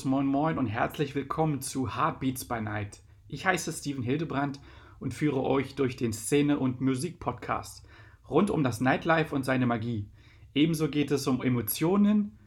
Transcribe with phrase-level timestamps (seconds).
[0.00, 3.00] Servus, moin moin und herzlich willkommen zu Heartbeats by Night.
[3.28, 4.58] Ich heiße Steven Hildebrand
[4.98, 7.84] und führe euch durch den Szene- und Musik-Podcast
[8.28, 10.08] rund um das Nightlife und seine Magie.
[10.54, 12.38] Ebenso geht es um Emotionen,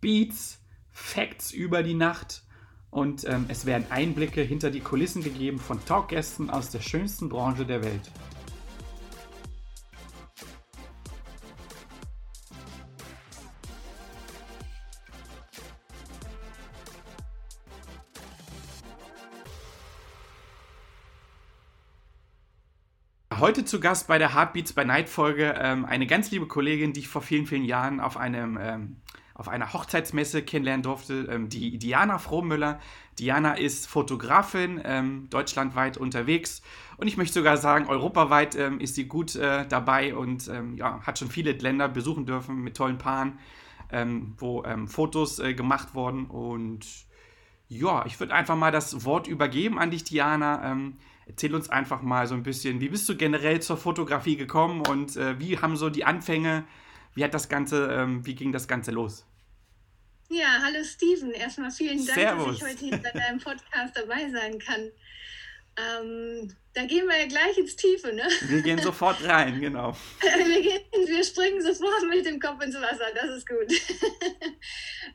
[0.00, 2.44] Beats, Facts über die Nacht
[2.90, 7.66] und ähm, es werden Einblicke hinter die Kulissen gegeben von Talkgästen aus der schönsten Branche
[7.66, 8.12] der Welt.
[23.40, 27.00] Heute zu Gast bei der Heartbeats by Night Folge ähm, eine ganz liebe Kollegin, die
[27.00, 28.96] ich vor vielen, vielen Jahren auf einem ähm,
[29.32, 32.78] auf einer Hochzeitsmesse kennenlernen durfte, ähm, die Diana Frohmüller.
[33.18, 36.60] Diana ist Fotografin, ähm, deutschlandweit unterwegs
[36.98, 41.00] und ich möchte sogar sagen, europaweit ähm, ist sie gut äh, dabei und ähm, ja,
[41.00, 43.38] hat schon viele Länder besuchen dürfen mit tollen Paaren,
[44.36, 46.26] wo Fotos äh, gemacht wurden.
[46.26, 46.86] Und
[47.66, 50.92] ja, ich würde einfach mal das Wort übergeben an dich, Diana.
[51.30, 55.16] Erzähl uns einfach mal so ein bisschen, wie bist du generell zur Fotografie gekommen und
[55.16, 56.64] äh, wie haben so die Anfänge,
[57.14, 59.26] wie hat das Ganze, wie ging das Ganze los?
[60.30, 61.32] Ja, hallo Steven.
[61.32, 62.46] Erstmal vielen Dank, Servus.
[62.46, 64.92] dass ich heute hier bei deinem Podcast dabei sein kann.
[65.76, 68.22] Ähm, da gehen wir ja gleich ins Tiefe, ne?
[68.42, 69.96] Wir gehen sofort rein, genau.
[70.20, 73.72] wir, gehen, wir springen sofort mit dem Kopf ins Wasser, das ist gut.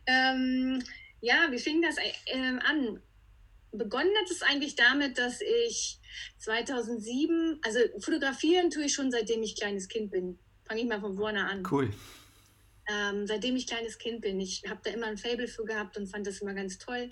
[0.07, 0.83] ähm,
[1.21, 3.01] ja, wie fing das äh, an?
[3.77, 5.99] Begonnen hat es eigentlich damit, dass ich
[6.39, 10.39] 2007, also fotografieren tue ich schon seitdem ich kleines Kind bin.
[10.65, 11.63] Fange ich mal von vorne an.
[11.69, 11.91] Cool
[12.87, 14.39] ähm, seitdem ich kleines Kind bin.
[14.39, 17.11] Ich habe da immer ein Fable für gehabt und fand das immer ganz toll.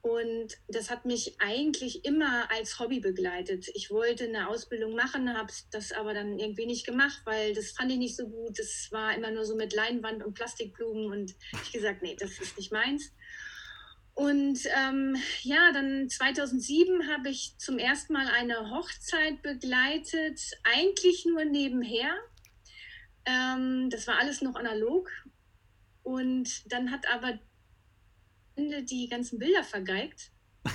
[0.00, 3.68] Und das hat mich eigentlich immer als Hobby begleitet.
[3.74, 7.92] Ich wollte eine Ausbildung machen, habe das aber dann irgendwie nicht gemacht, weil das fand
[7.92, 8.58] ich nicht so gut.
[8.58, 12.56] Das war immer nur so mit Leinwand und Plastikblumen und ich gesagt, nee, das ist
[12.56, 13.12] nicht meins.
[14.14, 21.44] Und ähm, ja, dann 2007 habe ich zum ersten Mal eine Hochzeit begleitet, eigentlich nur
[21.44, 22.14] nebenher.
[23.24, 25.10] Ähm, das war alles noch analog.
[26.02, 27.38] Und dann hat aber
[28.56, 30.30] die ganzen Bilder vergeigt.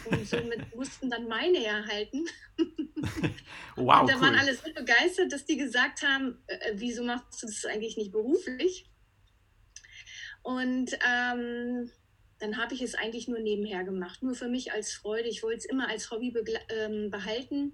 [0.09, 2.25] Und somit mussten dann meine erhalten.
[3.75, 4.01] wow.
[4.01, 4.21] Und da cool.
[4.21, 7.97] waren alle so begeistert, dass die gesagt haben, äh, äh, wieso machst du das eigentlich
[7.97, 8.89] nicht beruflich?
[10.43, 11.91] Und ähm,
[12.39, 15.27] dann habe ich es eigentlich nur nebenher gemacht, nur für mich als Freude.
[15.27, 16.33] Ich wollte es immer als Hobby
[16.69, 17.73] ähm, behalten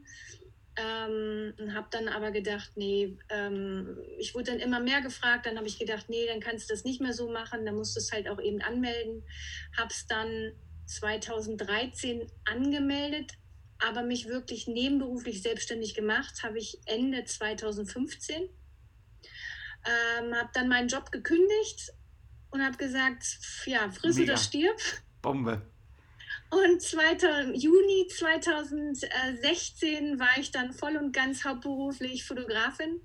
[0.76, 5.46] ähm, habe dann aber gedacht, nee, ähm, ich wurde dann immer mehr gefragt.
[5.46, 7.66] Dann habe ich gedacht, nee, dann kannst du das nicht mehr so machen.
[7.66, 9.24] Dann musst du es halt auch eben anmelden.
[9.78, 10.54] Habe es dann
[10.88, 13.34] 2013 angemeldet,
[13.78, 18.50] aber mich wirklich nebenberuflich selbstständig gemacht habe ich Ende 2015.
[19.86, 21.92] Ähm, habe dann meinen Job gekündigt
[22.54, 23.26] und habe gesagt,
[23.66, 24.80] ja, friss oder stirb.
[25.22, 25.62] Bombe.
[26.52, 33.02] Und 2000, Juni 2016 war ich dann voll und ganz hauptberuflich Fotografin.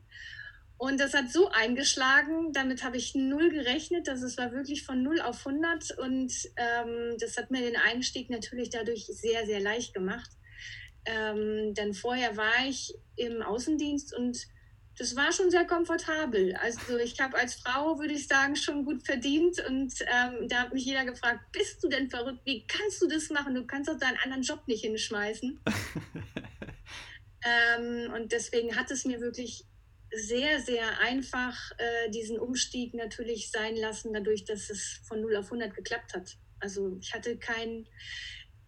[0.76, 4.06] Und das hat so eingeschlagen, damit habe ich null gerechnet.
[4.06, 5.96] dass es war wirklich von 0 auf 100.
[5.98, 10.30] Und ähm, das hat mir den Einstieg natürlich dadurch sehr, sehr leicht gemacht.
[11.06, 14.46] Ähm, denn vorher war ich im Außendienst und
[14.98, 16.56] das war schon sehr komfortabel.
[16.56, 20.74] Also ich habe als Frau, würde ich sagen, schon gut verdient und ähm, da hat
[20.74, 22.40] mich jeder gefragt, bist du denn verrückt?
[22.44, 23.54] Wie kannst du das machen?
[23.54, 25.60] Du kannst doch deinen anderen Job nicht hinschmeißen.
[27.44, 29.64] ähm, und deswegen hat es mir wirklich
[30.10, 35.46] sehr, sehr einfach äh, diesen Umstieg natürlich sein lassen, dadurch, dass es von 0 auf
[35.46, 36.36] 100 geklappt hat.
[36.58, 37.86] Also ich hatte keinen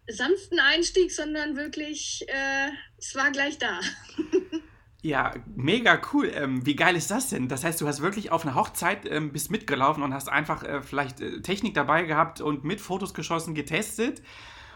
[0.07, 3.81] sanften Einstieg, sondern wirklich, äh, es war gleich da.
[5.03, 6.31] Ja, mega cool.
[6.33, 7.47] Ähm, wie geil ist das denn?
[7.47, 10.83] Das heißt, du hast wirklich auf einer Hochzeit ähm, bist mitgelaufen und hast einfach äh,
[10.83, 14.21] vielleicht äh, Technik dabei gehabt und mit Fotos geschossen, getestet.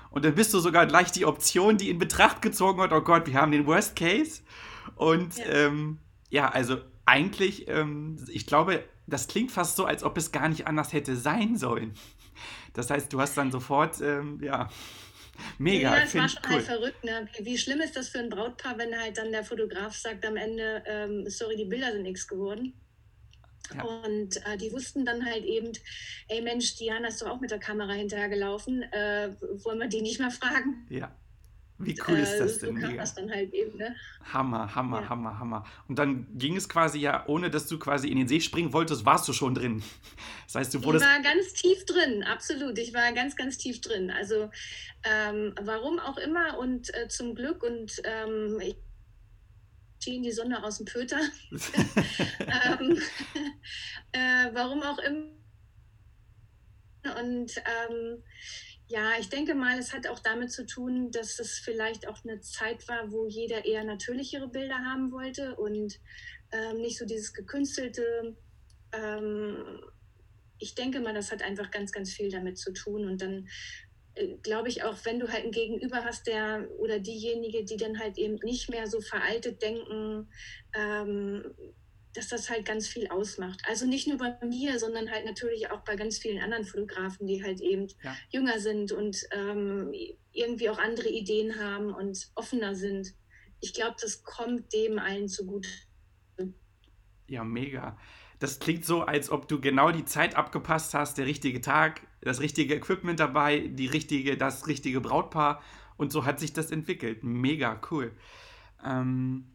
[0.09, 2.91] Und dann bist du sogar gleich die Option, die in Betracht gezogen wird.
[2.91, 4.41] Oh Gott, wir haben den Worst Case.
[4.95, 10.17] Und ja, ähm, ja also eigentlich, ähm, ich glaube, das klingt fast so, als ob
[10.17, 11.93] es gar nicht anders hätte sein sollen.
[12.73, 14.69] Das heißt, du hast dann sofort, ähm, ja,
[15.57, 16.55] Mega, ja, es war schon halt cool.
[16.55, 17.03] halt verrückt.
[17.03, 17.27] Ne?
[17.39, 20.83] Wie schlimm ist das für ein Brautpaar, wenn halt dann der Fotograf sagt am Ende,
[20.85, 22.73] ähm, sorry, die Bilder sind nichts geworden.
[23.73, 23.83] Ja.
[23.83, 25.71] Und äh, die wussten dann halt eben,
[26.27, 29.31] ey Mensch, Diana ist doch auch mit der Kamera hinterhergelaufen, äh,
[29.63, 30.85] wollen wir die nicht mehr fragen?
[30.89, 31.15] Ja.
[31.77, 32.75] Wie cool ist das äh, denn?
[32.75, 33.95] So kam das dann halt eben, ne?
[34.31, 35.09] Hammer, Hammer, ja.
[35.09, 35.65] Hammer, Hammer.
[35.89, 39.05] Und dann ging es quasi ja, ohne dass du quasi in den See springen wolltest,
[39.05, 39.83] warst du schon drin.
[40.45, 41.03] Das heißt, du wurdest.
[41.03, 42.77] Ich war ganz tief drin, absolut.
[42.77, 44.11] Ich war ganz, ganz tief drin.
[44.11, 44.51] Also,
[45.03, 48.77] ähm, warum auch immer und äh, zum Glück und ähm, ich
[50.05, 51.19] schien die Sonne aus dem Pöter.
[51.51, 53.01] ähm,
[54.11, 55.31] äh, warum auch immer.
[57.19, 58.23] Und ähm,
[58.87, 62.39] ja, ich denke mal, es hat auch damit zu tun, dass es vielleicht auch eine
[62.41, 65.99] Zeit war, wo jeder eher natürlichere Bilder haben wollte und
[66.51, 68.35] ähm, nicht so dieses gekünstelte.
[68.91, 69.81] Ähm,
[70.59, 73.05] ich denke mal, das hat einfach ganz, ganz viel damit zu tun.
[73.07, 73.47] Und dann
[74.13, 77.99] äh, glaube ich auch, wenn du halt ein Gegenüber hast, der oder diejenige, die dann
[77.99, 80.29] halt eben nicht mehr so veraltet denken,
[80.75, 81.55] ähm,
[82.15, 83.61] dass das halt ganz viel ausmacht.
[83.67, 87.43] Also nicht nur bei mir, sondern halt natürlich auch bei ganz vielen anderen Fotografen, die
[87.43, 88.15] halt eben ja.
[88.29, 89.91] jünger sind und ähm,
[90.31, 93.13] irgendwie auch andere Ideen haben und offener sind.
[93.61, 95.69] Ich glaube, das kommt dem allen zugute.
[97.27, 97.97] Ja, mega.
[98.39, 102.41] Das klingt so, als ob du genau die Zeit abgepasst hast, der richtige Tag, das
[102.41, 105.63] richtige Equipment dabei, die richtige, das richtige Brautpaar
[105.97, 107.23] und so hat sich das entwickelt.
[107.23, 108.11] Mega cool.
[108.85, 109.54] Ähm,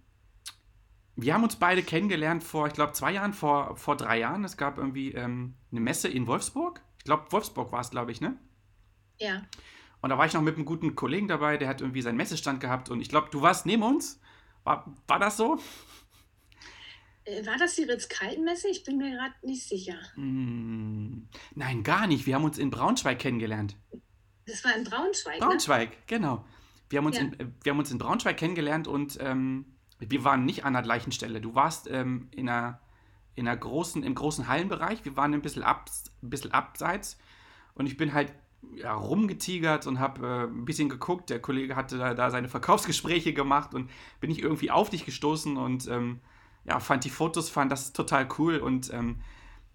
[1.23, 4.45] wir haben uns beide kennengelernt vor, ich glaube, zwei Jahren, vor, vor drei Jahren.
[4.45, 6.83] Es gab irgendwie ähm, eine Messe in Wolfsburg.
[6.99, 8.37] Ich glaube, Wolfsburg war es, glaube ich, ne?
[9.19, 9.43] Ja.
[10.03, 12.61] Und da war ich noch mit einem guten Kollegen dabei, der hat irgendwie seinen Messestand
[12.61, 12.89] gehabt.
[12.89, 14.21] Und ich glaube, du warst neben uns.
[14.65, 15.59] War, war das so?
[17.25, 18.69] Äh, war das die Ritz-Kalten-Messe?
[18.69, 19.99] Ich bin mir gerade nicht sicher.
[20.17, 22.27] Mm, nein, gar nicht.
[22.27, 23.77] Wir haben uns in Braunschweig kennengelernt.
[24.47, 25.41] Das war in Braunschweig.
[25.41, 25.47] Ne?
[25.47, 25.97] Braunschweig, ne?
[26.07, 26.45] genau.
[26.89, 27.23] Wir haben, uns ja.
[27.23, 30.83] in, äh, wir haben uns in Braunschweig kennengelernt und ähm, wir waren nicht an der
[30.83, 31.41] gleichen Stelle.
[31.41, 32.81] Du warst ähm, in, einer,
[33.35, 35.05] in einer großen, im großen Hallenbereich.
[35.05, 35.91] Wir waren ein bisschen, ab,
[36.23, 37.19] ein bisschen abseits.
[37.75, 38.33] Und ich bin halt
[38.75, 41.31] ja, rumgetigert und habe äh, ein bisschen geguckt.
[41.31, 45.57] Der Kollege hatte da, da, seine Verkaufsgespräche gemacht und bin ich irgendwie auf dich gestoßen
[45.57, 46.21] und ähm,
[46.65, 49.21] ja, fand die Fotos, fand das total cool und ähm,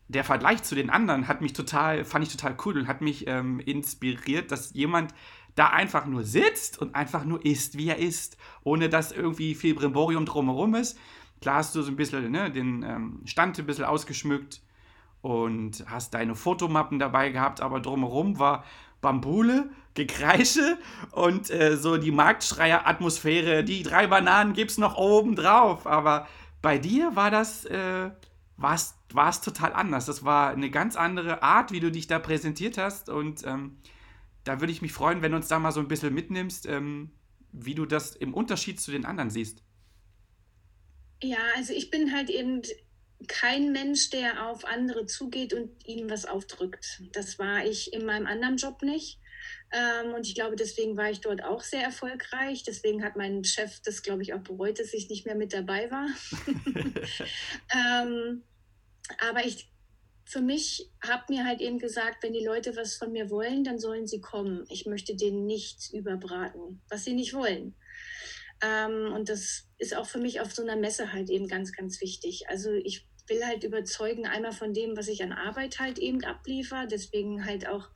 [0.07, 3.25] der Vergleich zu den anderen hat mich total, fand ich total cool und hat mich
[3.27, 5.13] ähm, inspiriert, dass jemand
[5.55, 9.73] da einfach nur sitzt und einfach nur isst, wie er isst, ohne dass irgendwie viel
[9.73, 10.97] Brimborium drumherum ist.
[11.41, 14.61] Klar hast du so ein bisschen ne, den ähm, Stand ein bisschen ausgeschmückt
[15.21, 18.63] und hast deine Fotomappen dabei gehabt, aber drumherum war
[19.01, 20.77] Bambule, Gekreische
[21.11, 23.63] und äh, so die Marktschreier-Atmosphäre.
[23.63, 26.27] Die drei Bananen gibt's noch oben drauf, aber
[26.61, 28.09] bei dir war das, äh,
[28.57, 28.73] war
[29.29, 30.05] es total anders.
[30.05, 33.77] Das war eine ganz andere Art, wie du dich da präsentiert hast und ähm,
[34.45, 37.11] da würde ich mich freuen, wenn du uns da mal so ein bisschen mitnimmst, ähm,
[37.51, 39.63] wie du das im Unterschied zu den anderen siehst.
[41.21, 42.61] Ja, also ich bin halt eben
[43.27, 47.01] kein Mensch, der auf andere zugeht und ihnen was aufdrückt.
[47.13, 49.19] Das war ich in meinem anderen Job nicht.
[49.71, 52.63] Ähm, und ich glaube, deswegen war ich dort auch sehr erfolgreich.
[52.63, 55.89] Deswegen hat mein Chef das, glaube ich, auch bereut, dass ich nicht mehr mit dabei
[55.89, 56.07] war.
[57.73, 58.43] ähm,
[59.29, 59.71] aber ich
[60.25, 63.79] für mich habe mir halt eben gesagt, wenn die Leute was von mir wollen, dann
[63.79, 64.65] sollen sie kommen.
[64.69, 67.75] Ich möchte denen nichts überbraten, was sie nicht wollen.
[68.61, 72.01] Ähm, und das ist auch für mich auf so einer Messe halt eben ganz, ganz
[72.01, 72.49] wichtig.
[72.49, 76.87] Also ich will halt überzeugen, einmal von dem, was ich an Arbeit halt eben abliefer.
[76.87, 77.89] Deswegen halt auch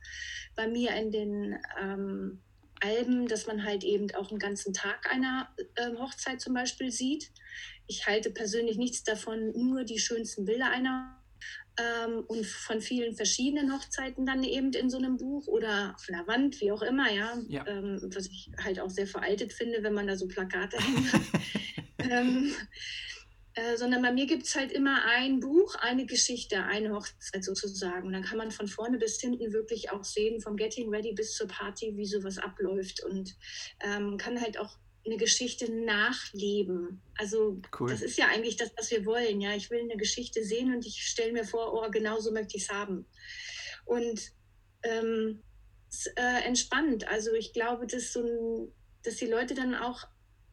[0.54, 2.42] bei mir in den ähm,
[2.80, 7.32] Alben, dass man halt eben auch einen ganzen Tag einer äh, Hochzeit zum Beispiel sieht.
[7.88, 11.19] Ich halte persönlich nichts davon, nur die schönsten Bilder einer
[11.78, 16.26] ähm, und von vielen verschiedenen Hochzeiten dann eben in so einem Buch oder auf einer
[16.26, 17.38] Wand, wie auch immer, ja.
[17.48, 17.66] ja.
[17.66, 21.12] Ähm, was ich halt auch sehr veraltet finde, wenn man da so Plakate hängt.
[22.10, 22.52] ähm,
[23.54, 28.06] äh, sondern bei mir gibt es halt immer ein Buch, eine Geschichte, eine Hochzeit sozusagen.
[28.06, 31.34] Und dann kann man von vorne bis hinten wirklich auch sehen, vom Getting Ready bis
[31.34, 33.34] zur Party, wie sowas abläuft und
[33.80, 37.00] ähm, kann halt auch eine Geschichte nachleben.
[37.16, 37.90] Also cool.
[37.90, 39.40] das ist ja eigentlich das, was wir wollen.
[39.40, 42.56] Ja, ich will eine Geschichte sehen und ich stelle mir vor, oh, genau so möchte
[42.56, 43.06] ich es haben.
[43.86, 44.20] Und
[44.82, 45.42] ähm,
[45.90, 47.08] ist, äh, entspannt.
[47.08, 50.06] Also ich glaube, dass so ein, dass die Leute dann auch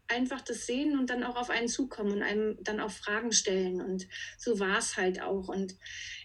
[0.07, 3.81] einfach das sehen und dann auch auf einen zukommen und einem dann auch Fragen stellen.
[3.81, 5.49] Und so war es halt auch.
[5.49, 5.75] Und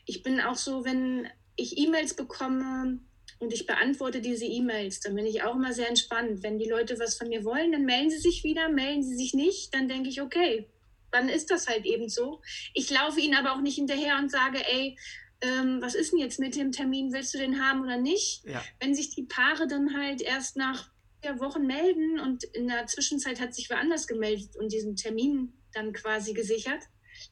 [0.07, 3.01] ich bin auch so, wenn ich E-Mails bekomme,
[3.43, 5.01] und ich beantworte diese E-Mails.
[5.01, 6.45] Dann bin ich auch immer sehr entspannt.
[6.45, 8.69] Wenn die Leute was von mir wollen, dann melden sie sich wieder.
[8.69, 10.69] Melden sie sich nicht, dann denke ich, okay,
[11.11, 12.41] dann ist das halt eben so.
[12.73, 14.97] Ich laufe ihnen aber auch nicht hinterher und sage, ey,
[15.41, 17.13] ähm, was ist denn jetzt mit dem Termin?
[17.13, 18.45] Willst du den haben oder nicht?
[18.47, 18.63] Ja.
[18.79, 23.41] Wenn sich die Paare dann halt erst nach vier Wochen melden und in der Zwischenzeit
[23.41, 26.85] hat sich wer anders gemeldet und diesen Termin dann quasi gesichert,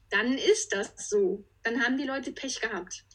[0.09, 1.45] dann ist das so.
[1.63, 3.05] Dann haben die Leute Pech gehabt.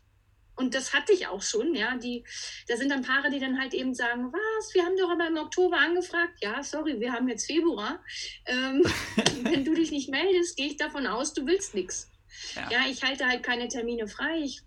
[0.57, 1.97] Und das hatte ich auch schon, ja.
[1.97, 2.25] Die,
[2.67, 5.37] da sind dann Paare, die dann halt eben sagen, was, wir haben doch aber im
[5.37, 6.39] Oktober angefragt.
[6.43, 8.03] Ja, sorry, wir haben jetzt Februar.
[8.47, 8.83] Ähm,
[9.43, 12.11] wenn du dich nicht meldest, gehe ich davon aus, du willst nichts.
[12.55, 12.69] Ja.
[12.71, 14.41] ja, ich halte halt keine Termine frei.
[14.43, 14.63] Ich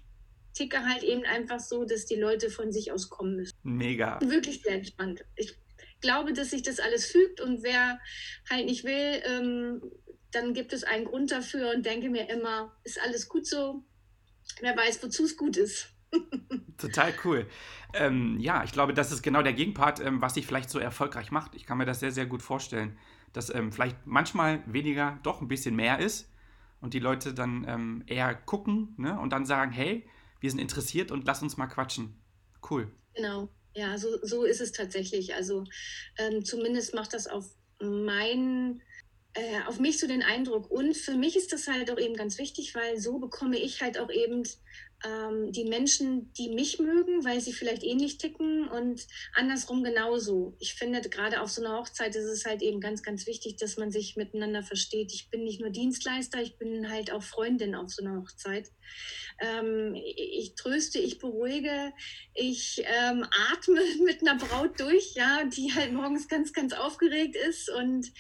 [0.53, 3.55] ticke halt eben einfach so, dass die Leute von sich aus kommen müssen.
[3.63, 4.19] Mega.
[4.22, 5.24] Wirklich sehr entspannt.
[5.36, 5.55] Ich
[6.01, 8.00] glaube, dass sich das alles fügt und wer
[8.50, 9.81] halt nicht will, ähm,
[10.31, 13.84] dann gibt es einen Grund dafür und denke mir immer, ist alles gut so?
[14.62, 15.89] Wer weiß, wozu es gut ist.
[16.77, 17.48] Total cool.
[17.94, 21.32] Ähm, ja, ich glaube, das ist genau der Gegenpart, ähm, was dich vielleicht so erfolgreich
[21.32, 21.56] macht.
[21.56, 22.98] Ich kann mir das sehr, sehr gut vorstellen,
[23.34, 26.29] dass ähm, vielleicht manchmal weniger doch ein bisschen mehr ist
[26.82, 30.08] und die Leute dann ähm, eher gucken ne, und dann sagen, hey,
[30.39, 32.20] wir sind interessiert und lass uns mal quatschen.
[32.70, 32.91] Cool.
[33.13, 35.36] Genau, ja, so, so ist es tatsächlich.
[35.36, 35.65] Also
[36.18, 37.46] ähm, zumindest macht das auf
[37.82, 38.82] mein
[39.39, 40.69] äh, auf mich so den Eindruck.
[40.69, 43.98] Und für mich ist das halt auch eben ganz wichtig, weil so bekomme ich halt
[43.98, 44.43] auch eben
[45.06, 50.56] ähm, die Menschen, die mich mögen, weil sie vielleicht ähnlich ticken und andersrum genauso.
[50.60, 53.77] Ich finde, gerade auf so einer Hochzeit ist es halt eben ganz, ganz wichtig, dass
[53.77, 55.13] man sich miteinander versteht.
[55.13, 58.72] Ich bin nicht nur Dienstleister, ich bin halt auch Freundin auf so einer Hochzeit.
[59.39, 61.94] Ähm, ich tröste, ich beruhige,
[62.34, 67.70] ich ähm, atme mit einer Braut durch, ja, die halt morgens ganz, ganz aufgeregt ist.
[67.70, 68.12] Und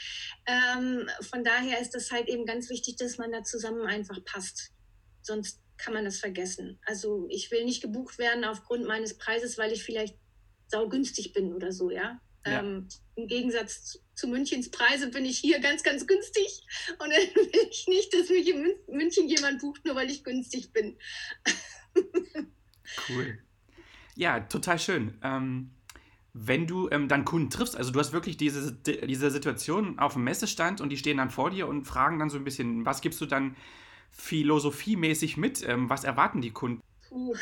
[0.45, 4.71] ähm, von daher ist das halt eben ganz wichtig, dass man da zusammen einfach passt.
[5.21, 6.77] Sonst kann man das vergessen.
[6.85, 10.15] Also ich will nicht gebucht werden aufgrund meines Preises, weil ich vielleicht
[10.67, 12.19] saugünstig bin oder so, ja.
[12.45, 12.59] ja.
[12.59, 16.67] Ähm, Im Gegensatz zu, Münchens Preise bin ich hier ganz, ganz günstig.
[16.99, 20.71] Und dann will ich nicht, dass mich in München jemand bucht, nur weil ich günstig
[20.73, 20.97] bin.
[23.09, 23.39] cool.
[24.15, 25.17] Ja, total schön.
[25.23, 25.71] Ähm,
[26.33, 30.25] wenn du ähm, dann Kunden triffst, also du hast wirklich diese, diese Situation auf dem
[30.25, 33.19] Messestand und die stehen dann vor dir und fragen dann so ein bisschen, was gibst
[33.21, 33.55] du dann
[34.11, 35.61] philosophiemäßig mit?
[35.67, 36.81] Ähm, was erwarten die Kunden?
[37.07, 37.35] Puh,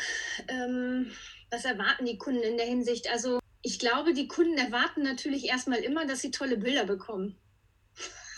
[0.48, 1.10] ähm,
[1.50, 3.10] was erwarten die Kunden in der Hinsicht?
[3.10, 7.36] Also ich glaube, die Kunden erwarten natürlich erstmal immer, dass sie tolle Bilder bekommen.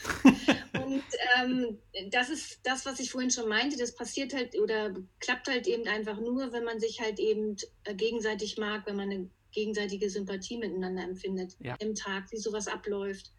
[0.73, 1.05] und
[1.39, 1.79] ähm,
[2.11, 3.77] das ist das, was ich vorhin schon meinte.
[3.77, 7.95] Das passiert halt oder klappt halt eben einfach nur, wenn man sich halt eben äh,
[7.95, 11.75] gegenseitig mag, wenn man eine gegenseitige Sympathie miteinander empfindet ja.
[11.81, 13.33] im Tag, wie sowas abläuft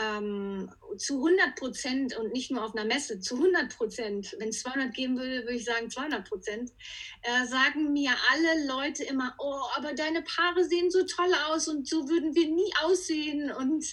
[0.00, 4.60] ähm, zu 100 Prozent und nicht nur auf einer Messe, zu 100 Prozent, wenn es
[4.60, 6.70] 200 geben würde, würde ich sagen 200 Prozent,
[7.22, 11.88] äh, sagen mir alle Leute immer, oh, aber deine Paare sehen so toll aus und
[11.88, 13.84] so würden wir nie aussehen und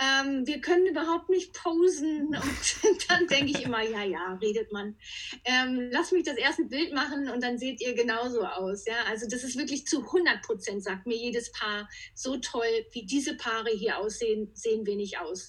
[0.00, 2.28] ähm, wir können überhaupt nicht posen.
[2.28, 4.96] Und dann denke ich immer, ja, ja, redet man.
[5.44, 8.86] Ähm, lass mich das erste Bild machen und dann seht ihr genauso aus.
[8.86, 8.94] Ja?
[9.08, 13.36] Also das ist wirklich zu 100 Prozent, sagt mir jedes Paar, so toll, wie diese
[13.36, 15.39] Paare hier aussehen, sehen wir nicht aus.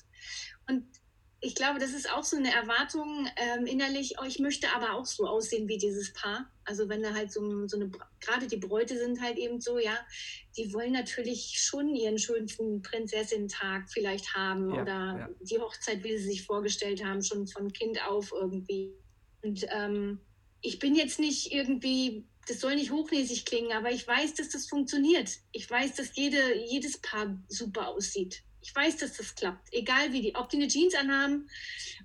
[0.67, 0.85] Und
[1.43, 5.07] ich glaube, das ist auch so eine Erwartung ähm, innerlich, oh, ich möchte aber auch
[5.07, 6.47] so aussehen wie dieses Paar.
[6.65, 9.97] Also wenn da halt so, so eine, gerade die Bräute sind halt eben so, ja,
[10.55, 15.29] die wollen natürlich schon ihren schönsten Prinzessinnen-Tag vielleicht haben ja, oder ja.
[15.41, 18.93] die Hochzeit, wie sie sich vorgestellt haben, schon von Kind auf irgendwie.
[19.41, 20.19] Und ähm,
[20.61, 24.67] ich bin jetzt nicht irgendwie, das soll nicht hochnäsig klingen, aber ich weiß, dass das
[24.67, 25.31] funktioniert.
[25.53, 28.43] Ich weiß, dass jede, jedes Paar super aussieht.
[28.61, 29.73] Ich weiß, dass das klappt.
[29.73, 31.49] Egal wie die, ob die eine Jeans anhaben,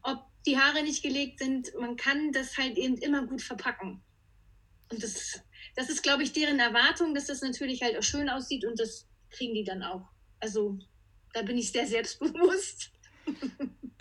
[0.03, 4.03] ob die Haare nicht gelegt sind, man kann das halt eben immer gut verpacken.
[4.91, 5.41] Und das,
[5.75, 9.07] das ist, glaube ich, deren Erwartung, dass das natürlich halt auch schön aussieht und das
[9.31, 10.09] kriegen die dann auch.
[10.41, 10.79] Also
[11.33, 12.93] da bin ich sehr selbstbewusst.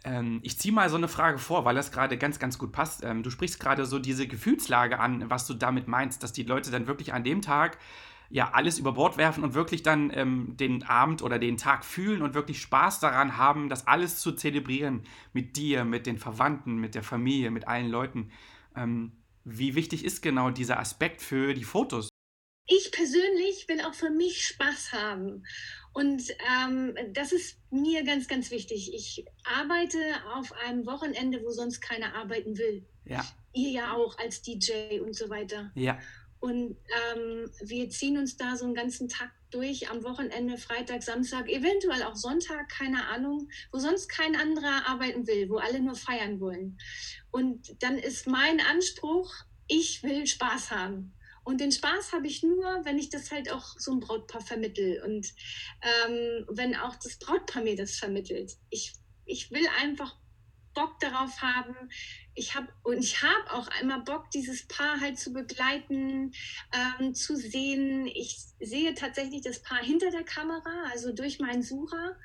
[0.05, 3.03] Ähm, ich ziehe mal so eine Frage vor, weil das gerade ganz, ganz gut passt.
[3.03, 6.69] Ähm, du sprichst gerade so diese Gefühlslage an, was du damit meinst, dass die Leute
[6.69, 7.79] dann wirklich an dem Tag
[8.29, 12.21] ja alles über Bord werfen und wirklich dann ähm, den Abend oder den Tag fühlen
[12.21, 15.03] und wirklich Spaß daran haben, das alles zu zelebrieren
[15.33, 18.31] mit dir, mit den Verwandten, mit der Familie, mit allen Leuten.
[18.75, 19.11] Ähm,
[19.43, 22.09] wie wichtig ist genau dieser Aspekt für die Fotos?
[22.67, 25.45] Ich persönlich will auch für mich Spaß haben.
[25.93, 26.23] Und
[26.63, 28.91] ähm, das ist mir ganz, ganz wichtig.
[28.93, 29.99] Ich arbeite
[30.33, 32.85] auf einem Wochenende, wo sonst keiner arbeiten will.
[33.05, 33.23] Ja.
[33.53, 35.71] Ihr ja auch als DJ und so weiter.
[35.75, 35.99] Ja.
[36.45, 36.77] Und
[37.15, 42.03] ähm, wir ziehen uns da so einen ganzen Tag durch, am Wochenende, Freitag, Samstag, eventuell
[42.03, 46.77] auch Sonntag, keine Ahnung, wo sonst kein anderer arbeiten will, wo alle nur feiern wollen.
[47.31, 49.33] Und dann ist mein Anspruch,
[49.65, 51.15] ich will Spaß haben.
[51.43, 55.01] Und den Spaß habe ich nur, wenn ich das halt auch so ein Brautpaar vermittel
[55.03, 55.25] und
[55.81, 58.55] ähm, wenn auch das Brautpaar mir das vermittelt.
[58.69, 58.93] Ich,
[59.25, 60.15] ich will einfach
[60.75, 61.75] Bock darauf haben,
[62.35, 66.33] ich habe und ich habe auch einmal Bock, dieses Paar halt zu begleiten,
[66.99, 68.05] ähm, zu sehen.
[68.07, 72.17] Ich sehe tatsächlich das Paar hinter der Kamera, also durch meinen Sucher.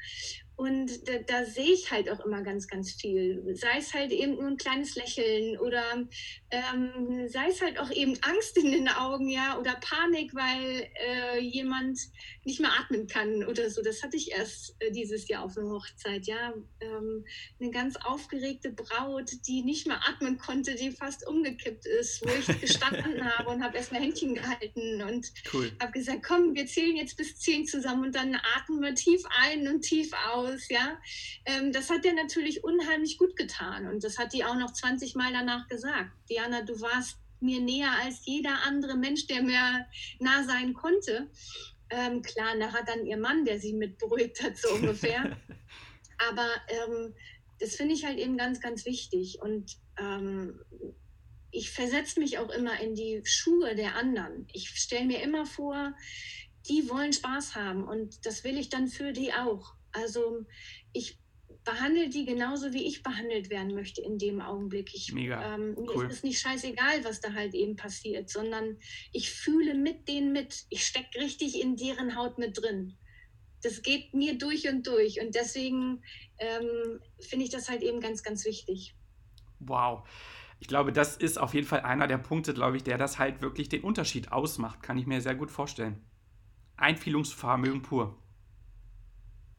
[0.57, 3.43] Und da, da, sehe ich halt auch immer ganz, ganz viel.
[3.55, 5.83] Sei es halt eben nur ein kleines Lächeln oder
[6.51, 11.39] ähm, sei es halt auch eben Angst in den Augen, ja, oder Panik, weil äh,
[11.41, 11.99] jemand
[12.45, 13.83] nicht mehr atmen kann oder so.
[13.83, 16.53] Das hatte ich erst äh, dieses Jahr auf einer Hochzeit, ja.
[16.81, 17.25] Ähm,
[17.61, 22.47] eine ganz aufgeregte Braut, die nicht mehr atmen konnte, die fast umgekippt ist, wo ich
[22.61, 25.71] gestanden habe und habe erstmal Händchen gehalten und cool.
[25.81, 29.69] habe gesagt, komm, wir zählen jetzt bis zehn zusammen und dann atmen wir tief ein
[29.69, 30.99] und tief aus ja.
[31.45, 35.15] Ähm, das hat dir natürlich unheimlich gut getan und das hat die auch noch 20
[35.15, 36.11] Mal danach gesagt.
[36.41, 39.87] Diana, du warst mir näher als jeder andere Mensch, der mir
[40.19, 41.31] nah sein konnte.
[41.91, 45.37] Ähm, klar, da hat dann ihr Mann, der sie mit beruhigt hat, so ungefähr.
[46.31, 47.15] Aber ähm,
[47.59, 49.41] das finde ich halt eben ganz, ganz wichtig.
[49.43, 50.61] Und ähm,
[51.51, 54.47] ich versetze mich auch immer in die Schuhe der anderen.
[54.53, 55.95] Ich stelle mir immer vor,
[56.69, 59.75] die wollen Spaß haben und das will ich dann für die auch.
[59.93, 60.45] Also
[60.93, 61.19] ich
[61.65, 64.95] behandle die genauso, wie ich behandelt werden möchte in dem Augenblick.
[64.95, 65.55] Ich, Mega.
[65.55, 66.07] Ähm, mir cool.
[66.07, 68.79] ist es nicht scheißegal, was da halt eben passiert, sondern
[69.13, 70.65] ich fühle mit denen mit.
[70.71, 72.97] Ich stecke richtig in deren Haut mit drin.
[73.63, 75.21] Das geht mir durch und durch.
[75.21, 76.03] Und deswegen
[76.39, 78.95] ähm, finde ich das halt eben ganz, ganz wichtig.
[79.59, 80.09] Wow.
[80.61, 83.43] Ich glaube, das ist auf jeden Fall einer der Punkte, glaube ich, der das halt
[83.43, 84.83] wirklich den Unterschied ausmacht.
[84.83, 86.03] Kann ich mir sehr gut vorstellen.
[86.77, 88.17] Einfühlungsvermögen pur.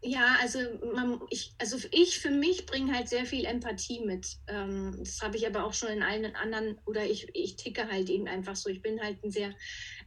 [0.04, 0.60] Ja, also,
[0.96, 4.38] man, ich, also ich für mich bringe halt sehr viel Empathie mit.
[4.48, 8.10] Ähm, das habe ich aber auch schon in allen anderen, oder ich, ich ticke halt
[8.10, 8.70] eben einfach so.
[8.70, 9.54] Ich bin halt ein sehr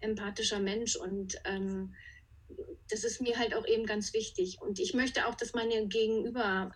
[0.00, 1.94] empathischer Mensch und ähm,
[2.90, 4.60] das ist mir halt auch eben ganz wichtig.
[4.60, 6.72] Und ich möchte auch, dass meine Gegenüber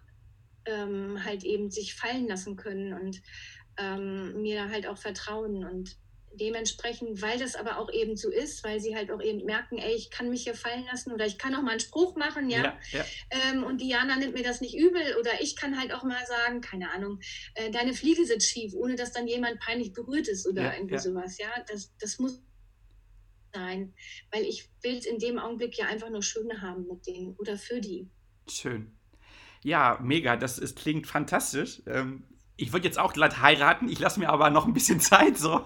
[0.64, 3.20] ähm, halt eben sich fallen lassen können und
[3.78, 5.64] ähm, mir halt auch vertrauen.
[5.64, 5.96] Und
[6.34, 9.94] dementsprechend, weil das aber auch eben so ist, weil sie halt auch eben merken, ey,
[9.94, 12.62] ich kann mich hier fallen lassen oder ich kann auch mal einen Spruch machen, ja.
[12.62, 13.04] ja, ja.
[13.30, 16.60] Ähm, und Diana nimmt mir das nicht übel oder ich kann halt auch mal sagen,
[16.60, 17.20] keine Ahnung,
[17.54, 20.98] äh, deine Fliege sitzt schief, ohne dass dann jemand peinlich berührt ist oder ja, irgendwie
[20.98, 21.48] sowas, ja.
[21.68, 22.42] Das, das muss
[23.52, 23.94] sein,
[24.30, 27.56] weil ich will es in dem Augenblick ja einfach nur schöne haben mit denen oder
[27.56, 28.08] für die.
[28.48, 28.92] Schön.
[29.62, 31.82] Ja, mega, das ist, klingt fantastisch.
[31.86, 32.24] Ähm,
[32.58, 35.64] ich würde jetzt auch glatt heiraten, ich lasse mir aber noch ein bisschen Zeit so.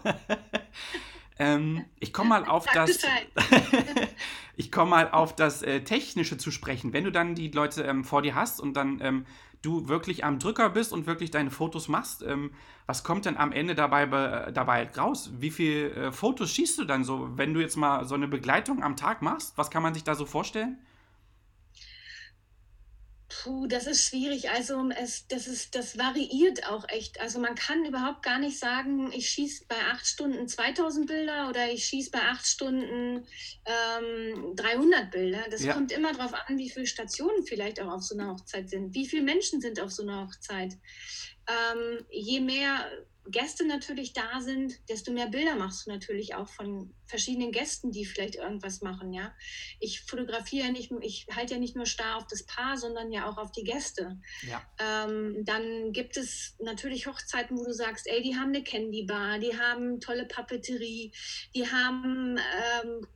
[1.38, 2.98] ähm, ich komme mal auf das.
[4.56, 6.92] ich komme mal auf das äh, Technische zu sprechen.
[6.92, 9.26] Wenn du dann die Leute ähm, vor dir hast und dann ähm,
[9.62, 12.50] du wirklich am Drücker bist und wirklich deine Fotos machst, ähm,
[12.86, 15.30] was kommt denn am Ende dabei, äh, dabei raus?
[15.38, 18.82] Wie viele äh, Fotos schießt du dann so, wenn du jetzt mal so eine Begleitung
[18.82, 19.56] am Tag machst?
[19.56, 20.78] Was kann man sich da so vorstellen?
[23.40, 24.50] Puh, das ist schwierig.
[24.50, 27.20] Also es, das, ist, das variiert auch echt.
[27.20, 31.70] Also man kann überhaupt gar nicht sagen, ich schieße bei acht Stunden 2000 Bilder oder
[31.70, 33.26] ich schieße bei acht Stunden
[33.64, 35.44] ähm, 300 Bilder.
[35.50, 35.72] Das ja.
[35.72, 38.94] kommt immer darauf an, wie viele Stationen vielleicht auch auf so einer Hochzeit sind.
[38.94, 40.76] Wie viele Menschen sind auf so einer Hochzeit?
[41.48, 42.86] Ähm, je mehr
[43.26, 48.04] Gäste natürlich da sind, desto mehr Bilder machst du natürlich auch von verschiedenen Gästen, die
[48.04, 49.32] vielleicht irgendwas machen, ja.
[49.78, 53.30] Ich fotografiere ja nicht, ich halte ja nicht nur starr auf das Paar, sondern ja
[53.30, 54.20] auch auf die Gäste.
[54.42, 54.62] Ja.
[54.80, 59.38] Ähm, dann gibt es natürlich Hochzeiten, wo du sagst, ey, die haben eine Candy Bar,
[59.38, 61.12] die haben tolle Papeterie,
[61.54, 63.06] die haben ähm,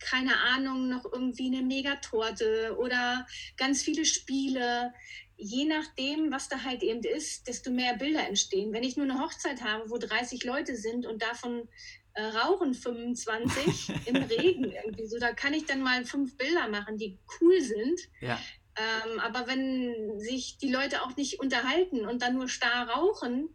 [0.00, 4.92] keine Ahnung, noch irgendwie eine Megatorte oder ganz viele Spiele
[5.36, 8.72] je nachdem, was da halt eben ist, desto mehr Bilder entstehen.
[8.72, 11.68] Wenn ich nur eine Hochzeit habe, wo 30 Leute sind und davon
[12.14, 16.96] äh, rauchen 25 im Regen irgendwie so, da kann ich dann mal fünf Bilder machen,
[16.98, 18.00] die cool sind.
[18.20, 18.38] Ja.
[18.76, 23.48] Ähm, aber wenn sich die Leute auch nicht unterhalten und dann nur starr rauchen,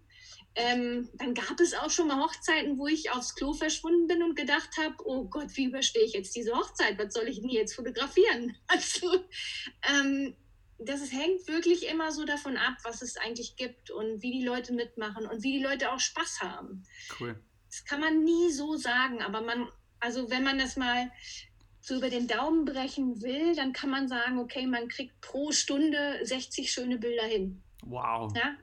[0.55, 4.35] ähm, dann gab es auch schon mal Hochzeiten, wo ich aufs Klo verschwunden bin und
[4.35, 6.97] gedacht habe, oh Gott, wie überstehe ich jetzt diese Hochzeit?
[6.97, 8.55] Was soll ich denn jetzt fotografieren?
[8.67, 9.23] Also
[9.89, 10.35] ähm,
[10.79, 14.73] das hängt wirklich immer so davon ab, was es eigentlich gibt und wie die Leute
[14.73, 16.83] mitmachen und wie die Leute auch Spaß haben.
[17.19, 17.41] Cool.
[17.69, 19.67] Das kann man nie so sagen, aber man,
[19.99, 21.11] also wenn man das mal
[21.81, 26.19] so über den Daumen brechen will, dann kann man sagen, okay, man kriegt pro Stunde
[26.23, 27.61] 60 schöne Bilder hin.
[27.83, 28.31] Wow.
[28.35, 28.55] Ja?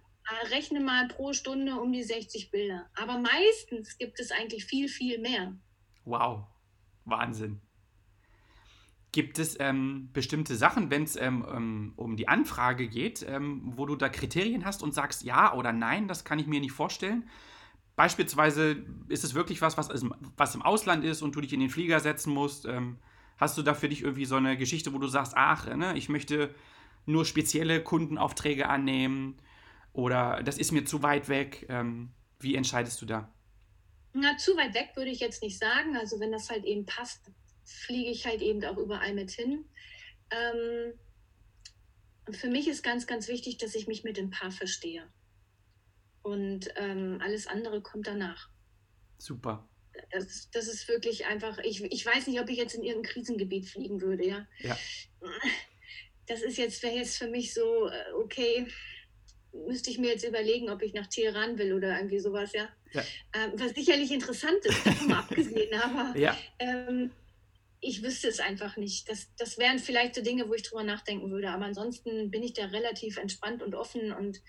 [0.50, 2.90] Rechne mal pro Stunde um die 60 Bilder.
[2.94, 5.56] Aber meistens gibt es eigentlich viel, viel mehr.
[6.04, 6.44] Wow.
[7.04, 7.60] Wahnsinn.
[9.12, 13.86] Gibt es ähm, bestimmte Sachen, wenn es ähm, ähm, um die Anfrage geht, ähm, wo
[13.86, 17.28] du da Kriterien hast und sagst ja oder nein, das kann ich mir nicht vorstellen?
[17.94, 19.88] Beispielsweise ist es wirklich was, was,
[20.36, 22.66] was im Ausland ist und du dich in den Flieger setzen musst.
[22.66, 22.98] Ähm,
[23.38, 26.10] hast du da für dich irgendwie so eine Geschichte, wo du sagst, ach, ne, ich
[26.10, 26.54] möchte
[27.06, 29.38] nur spezielle Kundenaufträge annehmen
[29.94, 31.66] oder das ist mir zu weit weg?
[32.38, 33.32] Wie entscheidest du da?
[34.12, 35.96] Na, zu weit weg würde ich jetzt nicht sagen.
[35.96, 37.30] Also wenn das halt eben passt,
[37.66, 39.64] fliege ich halt eben auch überall mit hin.
[40.30, 40.92] Ähm,
[42.26, 45.06] und für mich ist ganz, ganz wichtig, dass ich mich mit dem Paar verstehe.
[46.22, 48.48] Und ähm, alles andere kommt danach.
[49.18, 49.68] Super.
[50.10, 53.66] Das, das ist wirklich einfach, ich, ich weiß nicht, ob ich jetzt in irgendein Krisengebiet
[53.66, 54.46] fliegen würde, ja.
[54.58, 54.76] ja.
[56.26, 58.66] Das ist jetzt, wäre jetzt für mich so, äh, okay,
[59.52, 62.68] müsste ich mir jetzt überlegen, ob ich nach Teheran will oder irgendwie sowas, ja.
[62.92, 63.02] ja.
[63.34, 66.36] Ähm, was sicherlich interessant ist, davon abgesehen, aber ja.
[66.58, 67.10] ähm,
[67.80, 69.08] ich wüsste es einfach nicht.
[69.08, 71.50] Das, das wären vielleicht so Dinge, wo ich drüber nachdenken würde.
[71.50, 74.40] Aber ansonsten bin ich da relativ entspannt und offen und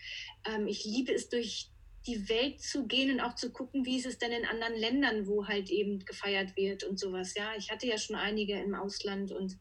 [0.46, 1.70] ähm, ich liebe es, durch
[2.06, 5.28] die Welt zu gehen und auch zu gucken, wie ist es denn in anderen Ländern,
[5.28, 7.36] wo halt eben gefeiert wird und sowas.
[7.36, 9.58] Ja, ich hatte ja schon einige im Ausland und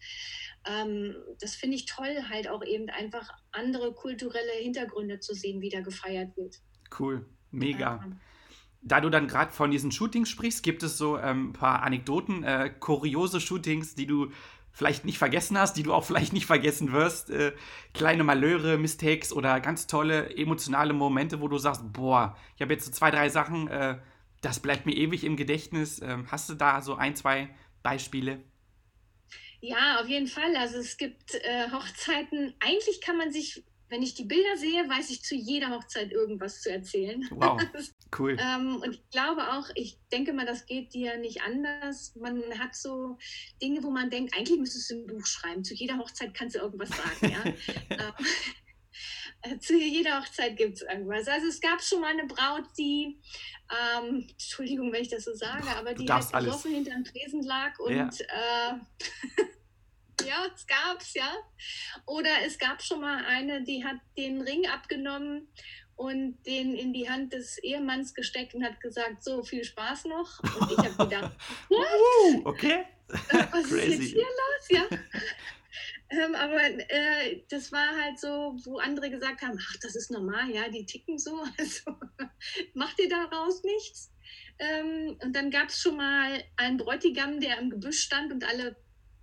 [0.64, 5.70] ähm, das finde ich toll, halt auch eben einfach andere kulturelle Hintergründe zu sehen, wie
[5.70, 6.61] da gefeiert wird.
[6.96, 7.96] Cool, mega.
[7.96, 8.16] Ja
[8.87, 12.44] da du dann gerade von diesen Shootings sprichst, gibt es so ähm, ein paar Anekdoten,
[12.44, 14.31] äh, kuriose Shootings, die du
[14.70, 17.31] vielleicht nicht vergessen hast, die du auch vielleicht nicht vergessen wirst.
[17.31, 17.53] Äh,
[17.94, 22.87] kleine Malheure, Mistakes oder ganz tolle emotionale Momente, wo du sagst, boah, ich habe jetzt
[22.87, 23.99] so zwei, drei Sachen, äh,
[24.40, 26.01] das bleibt mir ewig im Gedächtnis.
[26.01, 27.49] Ähm, hast du da so ein, zwei
[27.83, 28.40] Beispiele?
[29.61, 30.55] Ja, auf jeden Fall.
[30.57, 35.11] Also es gibt äh, Hochzeiten, eigentlich kann man sich wenn ich die Bilder sehe, weiß
[35.11, 37.27] ich zu jeder Hochzeit irgendwas zu erzählen.
[37.31, 37.61] Wow,
[38.18, 38.37] cool.
[38.40, 42.14] ähm, und ich glaube auch, ich denke mal, das geht dir nicht anders.
[42.16, 43.18] Man hat so
[43.62, 45.64] Dinge, wo man denkt, eigentlich müsstest du ein Buch schreiben.
[45.64, 47.33] Zu jeder Hochzeit kannst du irgendwas sagen.
[47.33, 47.44] ja?
[47.88, 48.27] Ähm,
[49.42, 51.29] äh, zu jeder Hochzeit gibt es irgendwas.
[51.29, 53.20] Also es gab schon mal eine Braut, die,
[53.70, 57.79] ähm, Entschuldigung, wenn ich das so sage, aber die halt besoffen hinter dem Tresen lag
[57.79, 58.09] und ja.
[58.09, 59.44] äh,
[60.24, 61.33] ja, es gab's, ja.
[62.07, 65.48] Oder es gab schon mal eine, die hat den Ring abgenommen
[65.96, 70.40] und den in die Hand des Ehemanns gesteckt und hat gesagt, so viel Spaß noch.
[70.42, 71.33] Und ich habe gedacht,
[71.68, 72.46] what?
[72.46, 72.85] okay.
[73.09, 73.79] Was Crazy.
[73.79, 74.68] ist jetzt hier los?
[74.68, 74.98] Ja.
[76.11, 80.50] ähm, aber äh, das war halt so, wo andere gesagt haben, ach, das ist normal,
[80.50, 81.96] ja, die ticken so, also
[82.74, 84.12] macht ihr daraus nichts?
[84.59, 88.76] Ähm, und dann gab es schon mal einen Bräutigam, der im Gebüsch stand und alle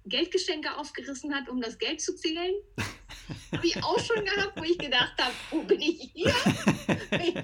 [0.05, 2.53] Geldgeschenke aufgerissen hat, um das Geld zu zählen.
[3.51, 6.33] habe ich auch schon gehabt, wo ich gedacht habe, wo bin ich hier?
[7.09, 7.43] ja.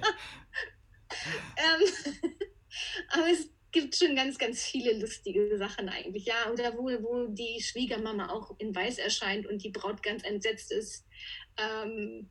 [1.56, 2.32] ähm,
[3.08, 6.50] aber es gibt schon ganz, ganz viele lustige Sachen eigentlich, ja.
[6.50, 11.06] Oder wo, wo die Schwiegermama auch in Weiß erscheint und die Braut ganz entsetzt ist.
[11.56, 12.30] Ähm,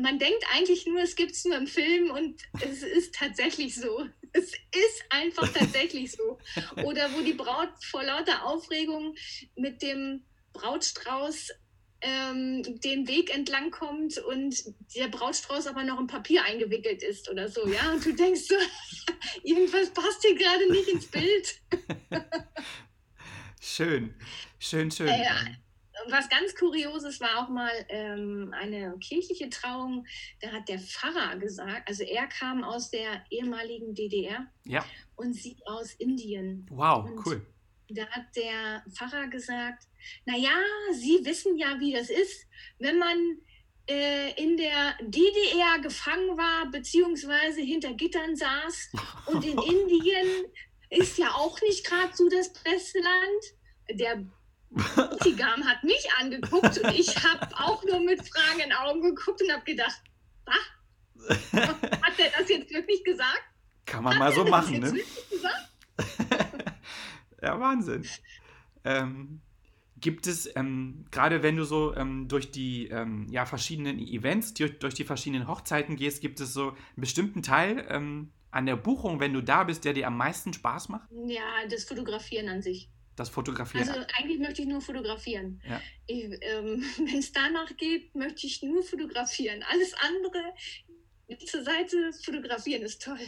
[0.00, 4.06] man denkt eigentlich nur, es gibt es nur im Film und es ist tatsächlich so.
[4.32, 6.38] Es ist einfach tatsächlich so.
[6.84, 9.14] Oder wo die Braut vor lauter Aufregung
[9.56, 11.50] mit dem Brautstrauß
[12.02, 14.56] ähm, den Weg entlang kommt und
[14.96, 17.92] der Brautstrauß aber noch in Papier eingewickelt ist oder so, ja.
[17.92, 18.54] Und du denkst so,
[19.42, 21.60] irgendwas passt hier gerade nicht ins Bild.
[23.60, 24.14] schön,
[24.58, 25.08] schön, schön.
[25.08, 25.26] Äh,
[26.08, 30.06] was ganz Kurioses war auch mal ähm, eine kirchliche Trauung.
[30.40, 34.84] Da hat der Pfarrer gesagt, also er kam aus der ehemaligen DDR ja.
[35.16, 36.66] und sie aus Indien.
[36.70, 37.46] Wow, und cool.
[37.88, 39.84] Da hat der Pfarrer gesagt,
[40.24, 40.56] naja,
[40.92, 42.46] Sie wissen ja, wie das ist,
[42.78, 43.16] wenn man
[43.88, 48.92] äh, in der DDR gefangen war, beziehungsweise hinter Gittern saß.
[49.26, 50.46] Und in Indien
[50.90, 53.98] ist ja auch nicht gerade so das beste Land.
[53.98, 54.24] Der
[54.70, 59.52] Bräutigam hat mich angeguckt und ich habe auch nur mit Fragen in Augen geguckt und
[59.52, 60.00] habe gedacht,
[60.44, 60.56] was?
[61.52, 63.42] Hat der das jetzt wirklich gesagt?
[63.84, 65.00] Kann man hat mal so machen, ne?
[67.42, 68.06] ja, Wahnsinn.
[68.84, 69.40] Ähm,
[70.00, 74.78] gibt es, ähm, gerade wenn du so ähm, durch die ähm, ja, verschiedenen Events, durch,
[74.78, 79.20] durch, die verschiedenen Hochzeiten gehst, gibt es so einen bestimmten Teil ähm, an der Buchung,
[79.20, 81.08] wenn du da bist, der dir am meisten Spaß macht?
[81.26, 82.88] Ja, das Fotografieren an sich.
[83.16, 83.88] Das Fotografieren.
[83.88, 85.60] Also eigentlich möchte ich nur fotografieren.
[85.68, 85.80] Ja.
[86.08, 89.62] Ähm, Wenn es danach geht, möchte ich nur fotografieren.
[89.68, 90.54] Alles andere
[91.38, 93.20] zur Seite fotografieren ist toll.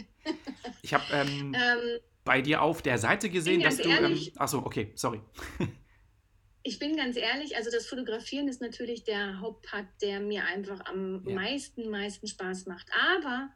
[0.81, 3.89] Ich habe ähm, ähm, bei dir auf der Seite gesehen, dass du.
[3.89, 5.21] Ähm, achso, okay, sorry.
[6.63, 11.23] ich bin ganz ehrlich, also das Fotografieren ist natürlich der Hauptpart, der mir einfach am
[11.27, 11.35] ja.
[11.35, 12.87] meisten, meisten Spaß macht.
[13.11, 13.49] Aber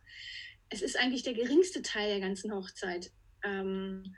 [0.69, 3.11] es ist eigentlich der geringste Teil der ganzen Hochzeit.
[3.43, 4.15] Ähm,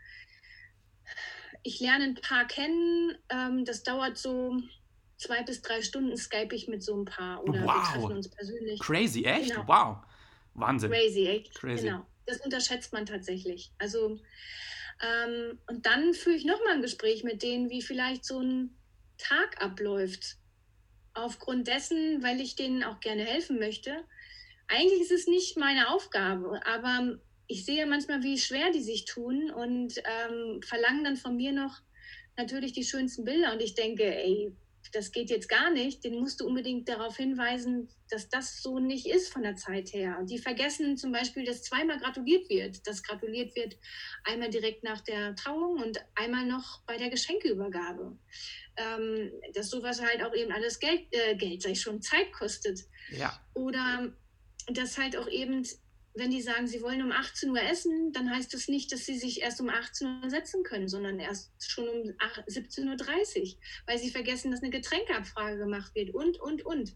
[1.63, 3.17] ich lerne ein paar kennen.
[3.29, 4.61] Ähm, das dauert so
[5.17, 7.75] zwei bis drei Stunden, Skype ich mit so ein paar oder wow.
[7.75, 8.79] wir treffen uns persönlich.
[8.79, 9.51] Crazy, echt?
[9.51, 9.67] Genau.
[9.67, 9.97] Wow.
[10.53, 10.91] Wahnsinn.
[10.91, 11.55] Crazy, echt?
[11.55, 11.87] Crazy.
[11.87, 12.05] Genau.
[12.25, 13.71] Das unterschätzt man tatsächlich.
[13.77, 14.19] Also,
[15.01, 18.75] ähm, und dann führe ich nochmal ein Gespräch mit denen, wie vielleicht so ein
[19.17, 20.37] Tag abläuft.
[21.13, 24.05] Aufgrund dessen, weil ich denen auch gerne helfen möchte.
[24.67, 27.19] Eigentlich ist es nicht meine Aufgabe, aber
[27.49, 31.81] ich sehe manchmal, wie schwer die sich tun und ähm, verlangen dann von mir noch
[32.37, 33.51] natürlich die schönsten Bilder.
[33.51, 34.55] Und ich denke, ey,
[34.93, 36.03] das geht jetzt gar nicht.
[36.03, 40.17] Den musst du unbedingt darauf hinweisen, dass das so nicht ist von der Zeit her.
[40.19, 42.85] Und die vergessen zum Beispiel, dass zweimal gratuliert wird.
[42.85, 43.75] Dass gratuliert wird
[44.25, 48.15] einmal direkt nach der Trauung und einmal noch bei der Geschenkeübergabe.
[48.77, 52.81] Ähm, dass sowas halt auch eben alles Geld, äh, Geld, ich schon, Zeit kostet.
[53.09, 53.41] Ja.
[53.55, 54.13] Oder
[54.67, 55.65] dass halt auch eben
[56.15, 59.17] wenn die sagen, sie wollen um 18 Uhr essen, dann heißt das nicht, dass sie
[59.17, 61.97] sich erst um 18 Uhr setzen können, sondern erst schon um
[62.47, 66.95] 17.30 Uhr, weil sie vergessen, dass eine Getränkeabfrage gemacht wird und, und, und.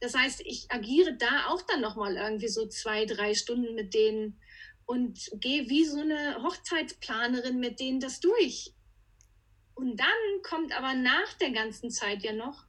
[0.00, 4.40] Das heißt, ich agiere da auch dann nochmal irgendwie so zwei, drei Stunden mit denen
[4.86, 8.74] und gehe wie so eine Hochzeitsplanerin mit denen das durch.
[9.74, 12.64] Und dann kommt aber nach der ganzen Zeit ja noch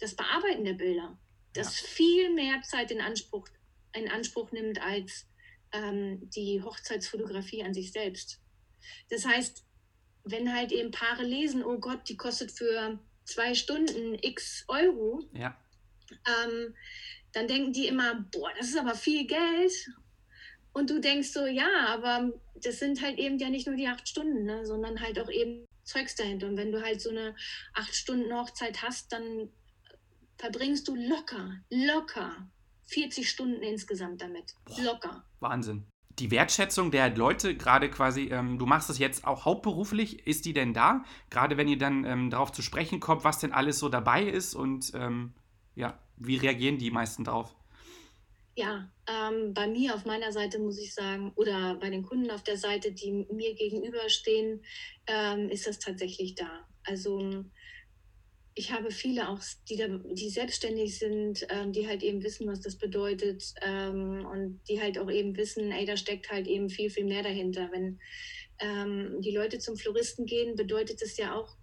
[0.00, 1.18] das Bearbeiten der Bilder,
[1.52, 1.86] das ja.
[1.88, 3.46] viel mehr Zeit in Anspruch,
[3.92, 5.26] in Anspruch nimmt als
[5.74, 8.40] ähm, die Hochzeitsfotografie an sich selbst.
[9.10, 9.64] Das heißt,
[10.24, 15.56] wenn halt eben Paare lesen, oh Gott, die kostet für zwei Stunden x Euro, ja.
[16.26, 16.74] ähm,
[17.32, 19.72] dann denken die immer, boah, das ist aber viel Geld.
[20.72, 24.08] Und du denkst so, ja, aber das sind halt eben ja nicht nur die acht
[24.08, 26.46] Stunden, ne, sondern halt auch eben Zeugs dahinter.
[26.46, 27.36] Und wenn du halt so eine
[27.74, 29.50] acht Stunden Hochzeit hast, dann
[30.38, 32.48] verbringst du locker, locker
[32.86, 34.54] 40 Stunden insgesamt damit.
[34.64, 35.24] Boah, Locker.
[35.40, 35.86] Wahnsinn.
[36.18, 40.52] Die Wertschätzung der Leute, gerade quasi, ähm, du machst das jetzt auch hauptberuflich, ist die
[40.52, 41.04] denn da?
[41.28, 44.54] Gerade wenn ihr dann ähm, darauf zu sprechen kommt, was denn alles so dabei ist
[44.54, 45.34] und ähm,
[45.74, 47.56] ja, wie reagieren die meisten drauf?
[48.56, 52.44] Ja, ähm, bei mir auf meiner Seite muss ich sagen, oder bei den Kunden auf
[52.44, 54.62] der Seite, die mir gegenüberstehen,
[55.08, 56.64] ähm, ist das tatsächlich da.
[56.84, 57.44] Also
[58.56, 62.60] ich habe viele auch, die, da, die selbstständig sind, ähm, die halt eben wissen, was
[62.60, 66.88] das bedeutet ähm, und die halt auch eben wissen, ey, da steckt halt eben viel,
[66.88, 67.70] viel mehr dahinter.
[67.72, 67.98] Wenn
[68.60, 71.56] ähm, die Leute zum Floristen gehen, bedeutet es ja auch,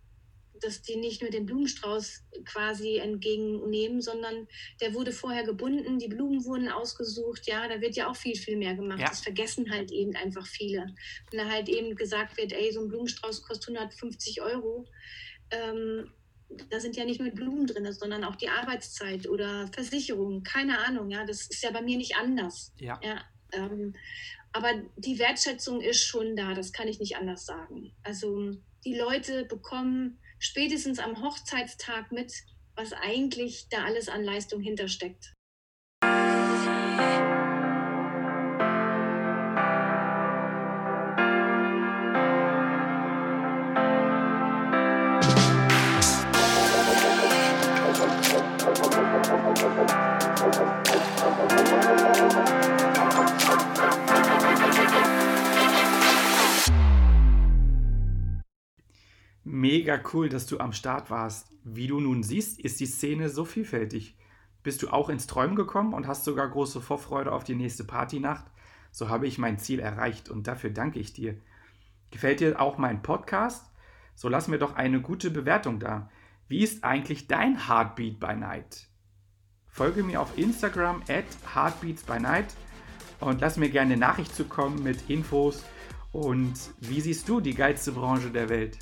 [0.59, 4.47] dass die nicht nur den Blumenstrauß quasi entgegennehmen, sondern
[4.79, 8.57] der wurde vorher gebunden, die Blumen wurden ausgesucht, ja, da wird ja auch viel, viel
[8.57, 8.99] mehr gemacht.
[8.99, 9.07] Ja.
[9.07, 10.93] Das vergessen halt eben einfach viele.
[11.31, 14.85] Wenn da halt eben gesagt wird, ey, so ein Blumenstrauß kostet 150 Euro,
[15.51, 16.11] ähm,
[16.69, 21.09] da sind ja nicht nur Blumen drin, sondern auch die Arbeitszeit oder Versicherung, keine Ahnung,
[21.09, 22.73] ja, das ist ja bei mir nicht anders.
[22.77, 22.99] Ja.
[23.03, 23.21] ja
[23.53, 23.93] ähm,
[24.53, 27.93] aber die Wertschätzung ist schon da, das kann ich nicht anders sagen.
[28.03, 28.51] Also
[28.83, 32.33] die Leute bekommen spätestens am Hochzeitstag mit,
[32.75, 35.33] was eigentlich da alles an Leistung hintersteckt.
[59.81, 61.47] Mega cool, dass du am Start warst.
[61.63, 64.15] Wie du nun siehst, ist die Szene so vielfältig.
[64.61, 68.45] Bist du auch ins Träumen gekommen und hast sogar große Vorfreude auf die nächste Partynacht?
[68.91, 71.35] So habe ich mein Ziel erreicht und dafür danke ich dir.
[72.11, 73.71] Gefällt dir auch mein Podcast?
[74.13, 76.11] So lass mir doch eine gute Bewertung da.
[76.47, 78.85] Wie ist eigentlich dein Heartbeat by Night?
[79.65, 82.53] Folge mir auf Instagram at Heartbeats by Night
[83.19, 85.63] und lass mir gerne eine Nachricht zukommen mit Infos
[86.11, 88.77] und wie siehst du die geilste Branche der Welt?